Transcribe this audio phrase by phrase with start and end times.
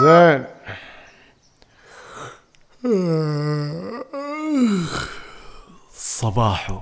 [0.00, 0.44] زين.
[5.94, 6.78] صباحو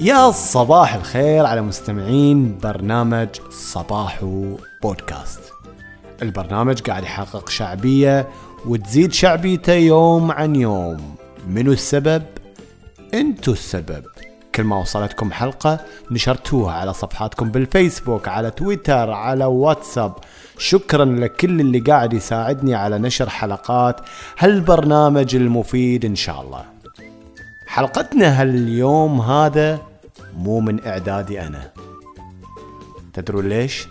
[0.00, 5.40] يا صباح الخير على مستمعين برنامج صباحو بودكاست.
[6.22, 8.28] البرنامج قاعد يحقق شعبية
[8.66, 11.14] وتزيد شعبيته يوم عن يوم.
[11.48, 12.22] منو السبب؟
[13.14, 14.04] انتو السبب.
[14.54, 15.80] كل ما وصلتكم حلقة
[16.10, 20.14] نشرتوها على صفحاتكم بالفيسبوك على تويتر على واتساب.
[20.58, 24.00] شكرا لكل اللي قاعد يساعدني على نشر حلقات
[24.38, 26.64] هالبرنامج المفيد إن شاء الله.
[27.66, 29.80] حلقتنا هاليوم هذا
[30.36, 31.70] مو من إعدادي أنا.
[33.12, 33.88] تدرون ليش؟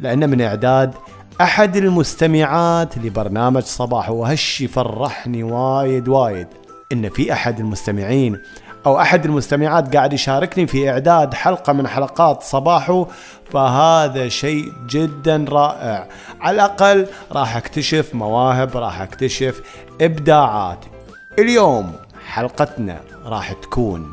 [0.00, 0.94] لأنه من إعداد
[1.42, 6.46] أحد المستمعات لبرنامج صباح وهالشي فرحني وايد وايد.
[6.92, 8.40] إن في أحد المستمعين
[8.86, 13.06] أو أحد المستمعات قاعد يشاركني في إعداد حلقة من حلقات صباحو
[13.52, 16.08] فهذا شيء جدا رائع.
[16.40, 19.60] على الأقل راح أكتشف مواهب راح أكتشف
[20.00, 20.84] إبداعات.
[21.38, 21.92] اليوم
[22.26, 24.10] حلقتنا راح تكون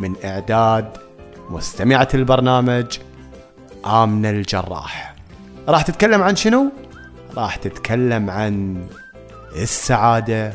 [0.00, 0.88] من إعداد
[1.50, 2.98] مستمعة البرنامج
[3.86, 5.17] آمنة الجراح.
[5.68, 6.72] راح تتكلم عن شنو؟
[7.36, 8.84] راح تتكلم عن
[9.56, 10.52] السعادة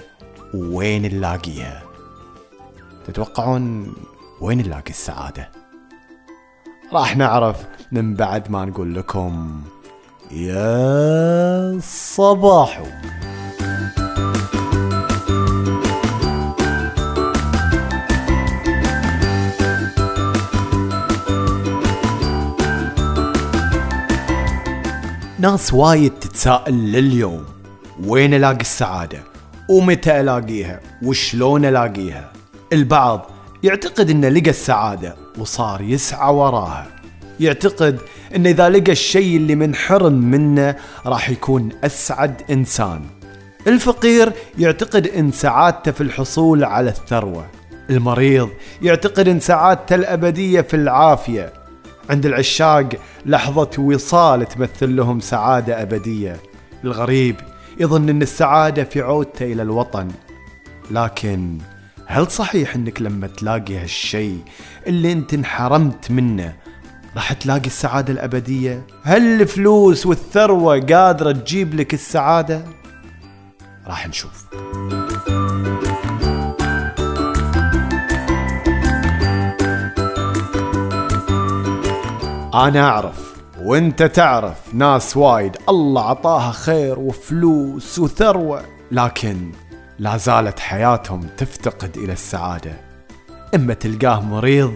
[0.54, 1.84] وين نلاقيها
[3.08, 3.94] تتوقعون
[4.42, 5.50] وين نلاقي السعادة؟
[6.94, 9.62] راح نعرف من بعد ما نقول لكم
[10.32, 12.86] يا صباحو.
[25.44, 27.46] ناس وايد تتساءل لليوم
[28.06, 29.20] وين ألاقي السعادة؟
[29.70, 32.32] ومتى ألاقيها؟ وشلون ألاقيها؟
[32.74, 33.32] البعض
[33.64, 36.88] يعتقد إنه لقى السعادة وصار يسعى وراها.
[37.40, 38.00] يعتقد
[38.36, 40.76] إن إذا لقى الشيء اللي منحرم منه
[41.06, 43.02] راح يكون أسعد إنسان.
[43.68, 47.46] الفقير يعتقد إن سعادته في الحصول على الثروة.
[47.90, 48.50] المريض
[48.82, 51.63] يعتقد إن سعادته الأبدية في العافية.
[52.10, 52.90] عند العشاق
[53.26, 56.40] لحظة وصال تمثل لهم سعادة أبدية
[56.84, 57.36] الغريب
[57.80, 60.08] يظن إن السعادة في عودته إلى الوطن
[60.92, 61.58] لكن
[62.06, 64.40] هل صحيح إنك لما تلاقي هالشيء
[64.88, 66.56] اللي أنت انحرمت منه
[67.16, 72.66] راح تلاقي السعادة الأبدية؟ هل الفلوس والثروة قادرة تجيب لك السعادة؟
[73.88, 74.46] راح نشوف
[82.54, 85.58] أنا أعرف وأنت تعرف ناس وايد.
[85.70, 89.52] الله عطاها خير وفلوس وثروة لكن
[90.00, 92.72] لا زالت حياتهم تفتقد إلى السعادة.
[93.56, 94.74] إما تلقاه مريض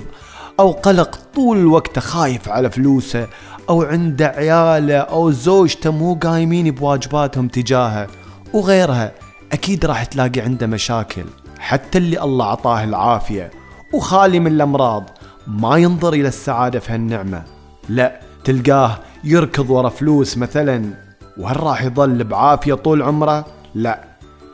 [0.59, 3.27] أو قلق طول الوقت خايف على فلوسه
[3.69, 8.07] أو عنده عياله أو زوجته مو قايمين بواجباتهم تجاهه
[8.53, 9.11] وغيرها
[9.51, 11.25] أكيد راح تلاقي عنده مشاكل.
[11.59, 13.51] حتى اللي الله عطاه العافية
[13.93, 15.03] وخالي من الأمراض
[15.47, 17.56] ما ينظر إلى السعادة في هالنعمة.
[17.89, 20.93] لا تلقاه يركض ورا فلوس مثلا
[21.37, 24.03] وهل راح يظل بعافية طول عمره؟ لا.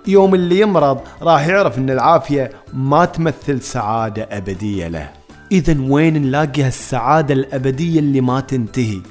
[0.08, 5.10] يوم اللي يمرض راح يعرف إن العافية ما تمثل سعادة أبدية له.
[5.52, 9.02] اذا وين نلاقي هالسعادة الأبدية اللي ما تنتهي؟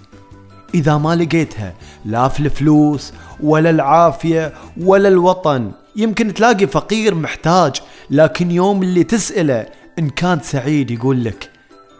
[0.74, 5.72] إذا ما لقيتها لا في الفلوس ولا العافية ولا الوطن.
[5.96, 7.72] يمكن تلاقي فقير محتاج
[8.10, 9.66] لكن يوم اللي تسأله
[9.98, 11.50] إن كان سعيد يقول لك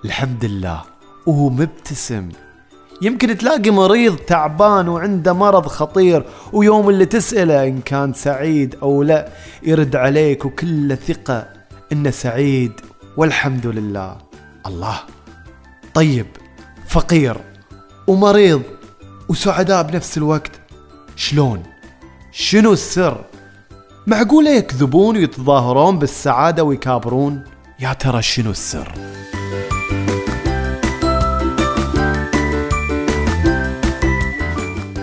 [0.04, 0.91] الحمد لله.
[1.26, 2.28] وهو مبتسم.
[3.02, 9.28] يمكن تلاقي مريض تعبان وعنده مرض خطير ويوم اللي تسأله إن كان سعيد أو لا
[9.62, 11.48] يرد عليك وكل ثقة
[11.92, 12.72] إنه سعيد.
[13.16, 14.16] والحمد لله.
[14.66, 15.00] الله.
[15.94, 16.26] طيب
[16.88, 17.36] فقير
[18.06, 18.62] ومريض
[19.28, 20.52] وسعداء بنفس الوقت
[21.16, 21.62] شلون؟
[22.32, 23.24] شنو السر؟
[24.06, 27.44] معقولة يكذبون ويتظاهرون بالسعادة ويكابرون؟
[27.80, 28.92] يا ترى شنو السر؟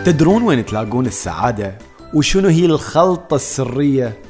[0.09, 1.77] تدرون وين تلاقون السعادة؟
[2.13, 4.21] وشنو هي الخلطة السرية؟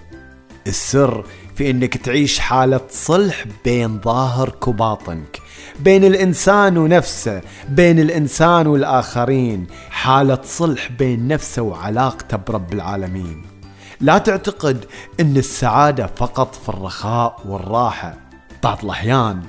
[0.67, 5.41] السر في إنك تعيش حالة صلح بين ظاهرك وباطنك
[5.79, 13.45] بين الإنسان ونفسه بين الإنسان والآخرين حالة صلح بين نفسه وعلاقته برب العالمين
[14.01, 14.85] لا تعتقد
[15.19, 18.17] إن السعادة فقط في الرخاء والراحة
[18.63, 19.41] بعض الأحيان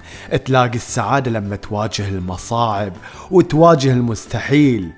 [0.44, 2.92] تلاقي السعادة لما تواجه المصاعب
[3.30, 4.90] وتواجه المستحيل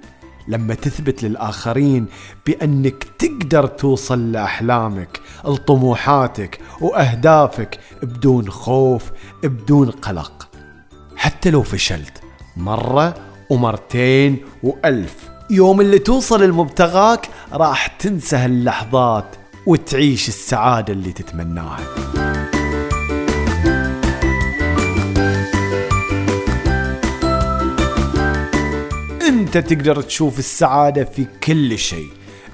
[0.48, 2.06] لما تثبت للآخرين
[2.46, 9.10] بأنك تقدر توصل لأحلامك لطموحاتك وأهدافك بدون خوف
[9.42, 10.48] بدون قلق.
[11.16, 12.20] حتى لو فشلت
[12.56, 13.14] مرة
[13.50, 19.36] ومرتين وألف يوم اللي توصل المبتغاك راح تنسى هاللحظات
[19.66, 22.21] وتعيش السعادة اللي تتمناها.
[29.56, 32.08] أنت تقدر تشوف السعادة في كل شيء.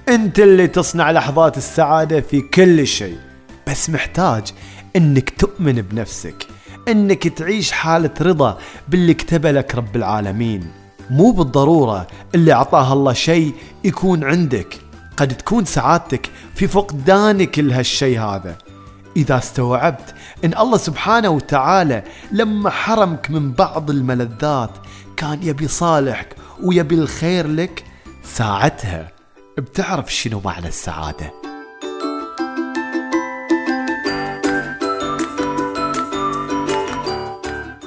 [0.08, 3.18] أنت اللي تصنع لحظات السعادة في كل شيء.
[3.66, 4.52] بس محتاج
[4.96, 6.46] إنك تؤمن بنفسك.
[6.88, 8.58] إنك تعيش حالة رضا
[8.88, 10.70] باللي كتبه لك رب العالمين.
[11.10, 13.54] مو بالضرورة اللي أعطاه الله شيء
[13.84, 14.78] يكون عندك.
[15.16, 18.58] قد تكون سعادتك في فقدانك لهالشيء هذا.
[19.16, 20.14] إذا استوعبت
[20.44, 22.02] إن الله سبحانه وتعالى
[22.32, 24.70] لما حرمك من بعض الملذات
[25.16, 27.84] كان يبي صالحك ويبي الخير لك
[28.22, 29.12] ساعتها.
[29.58, 31.32] بتعرف شنو معنى السعادة؟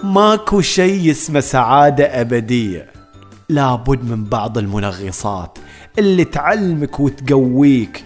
[0.03, 2.91] ماكو شيء اسمه سعادة أبدية.
[3.49, 5.57] لابد من بعض المنغصات
[5.99, 8.05] اللي تعلمك وتقويك.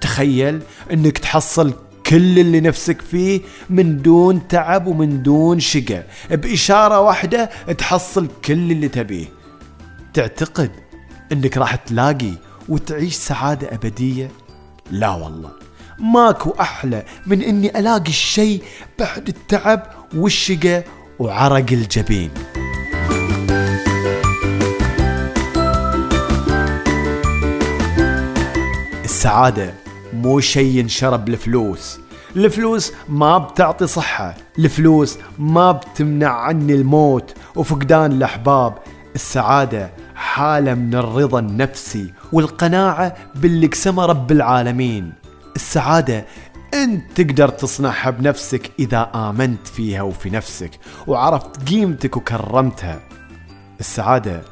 [0.00, 0.60] تخيل
[0.92, 1.72] إنك تحصل
[2.06, 6.04] كل اللي نفسك فيه من دون تعب ومن دون شقة.
[6.30, 9.39] بإشارة واحدة تحصل كل اللي تبيه.
[10.14, 10.70] تعتقد
[11.32, 12.32] إنك راح تلاقي
[12.68, 14.30] وتعيش سعادة أبدية؟
[14.90, 15.50] لا والله.
[15.98, 18.62] ماكو أحلى من إني ألاقي الشيء
[18.98, 20.84] بعد التعب والشقة
[21.18, 22.30] وعرق الجبين.
[29.04, 29.74] السعادة
[30.12, 31.98] مو شيء ينشرى بالفلوس
[32.36, 34.36] الفلوس ما بتعطي صحة.
[34.58, 38.78] الفلوس ما بتمنع عني الموت وفقدان الأحباب.
[39.14, 45.12] السعادة حالة من الرضا النفسي والقناعة باللي قسمه رب العالمين.
[45.56, 46.24] السعادة
[46.74, 50.70] انت تقدر تصنعها بنفسك إذا آمنت فيها وفي نفسك
[51.06, 53.00] وعرفت قيمتك وكرمتها.
[53.80, 54.42] السعادة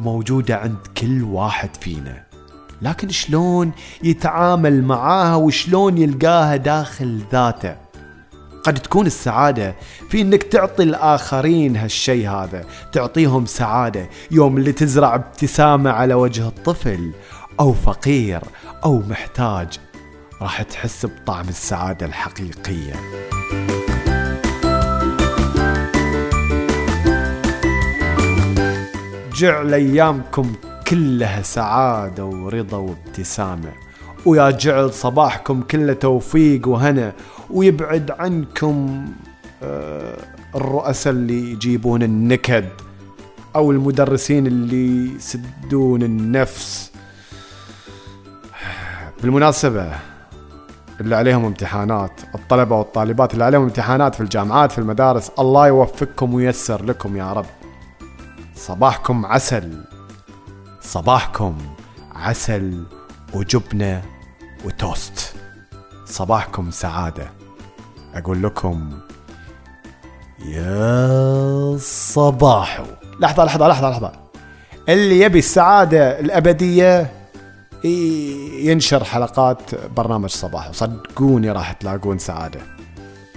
[0.00, 2.22] موجودة عند كل واحد فينا.
[2.82, 3.72] لكن شلون
[4.02, 7.87] يتعامل معاها وشلون يلقاها داخل ذاته؟
[8.64, 9.74] قد تكون السعادة
[10.10, 12.64] في إنك تعطي الآخرين هالشي هذا.
[12.92, 17.12] تعطيهم سعادة يوم اللي تزرع ابتسامة على وجه الطفل
[17.60, 18.40] أو فقير
[18.84, 19.68] أو محتاج
[20.42, 22.94] راح تحس بطعم السعادة الحقيقية.
[29.34, 30.52] جعل ايامكم
[30.86, 33.72] كلها سعادة ورضا وابتسامة.
[34.26, 37.12] ويا جعل صباحكم كله توفيق وهنا.
[37.50, 39.06] ويبعد عنكم
[39.62, 40.16] آه،
[40.54, 42.68] الرؤساء اللي يجيبون النكد
[43.56, 46.92] أو المدرسين اللي يسدون النفس.
[49.22, 49.92] بالمناسبة
[51.00, 56.84] اللي عليهم امتحانات الطلبة والطالبات اللي عليهم امتحانات في الجامعات في المدارس الله يوفقكم وييسر
[56.84, 57.46] لكم يا رب.
[58.54, 59.84] صباحكم عسل
[60.80, 61.58] صباحكم
[62.12, 62.84] عسل
[63.34, 64.02] وجبنة
[64.64, 65.34] وتوست.
[66.04, 67.37] صباحكم سعادة.
[68.14, 68.98] أقول لكم
[70.44, 72.82] يا صباح
[73.20, 74.12] لحظة لحظة لحظة لحظة.
[74.88, 77.12] اللي يبي السعادة الأبدية
[78.64, 82.60] ينشر حلقات برنامج صباح صدقوني راح تلاقون سعادة.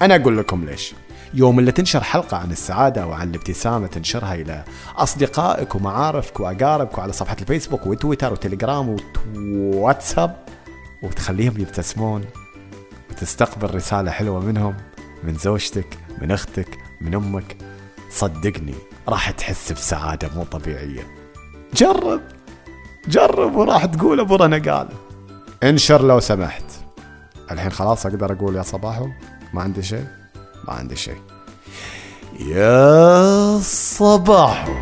[0.01, 0.93] أنا أقول لكم ليش.
[1.33, 4.63] يوم اللي تنشر حلقة عن السعادة وعن الابتسامة تنشرها إلى
[4.97, 8.95] أصدقائك ومعارفك وأقاربك وعلى صفحة الفيسبوك وتويتر وتليجرام
[9.35, 10.35] وواتساب
[11.03, 12.25] وتخليهم يبتسمون.
[13.11, 14.77] وتستقبل رسالة حلوة منهم
[15.23, 17.57] من زوجتك من أختك من أمك.
[18.11, 18.75] صدقني
[19.07, 21.07] راح تحس بسعادة مو طبيعية.
[21.73, 22.21] جرب
[23.07, 24.87] جرب وراح تقول أبو رنا قال
[25.63, 26.63] انشر لو سمحت.
[27.51, 29.07] الحين خلاص أقدر أقول يا صباحو
[29.53, 30.05] ما عندي شيء؟
[30.67, 31.21] ما عندي شيء.
[32.39, 34.80] يا صباحو.